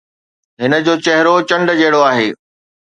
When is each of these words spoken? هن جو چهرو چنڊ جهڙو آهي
هن 0.61 0.71
جو 0.85 0.93
چهرو 1.05 1.33
چنڊ 1.49 1.67
جهڙو 1.79 2.01
آهي 2.11 2.29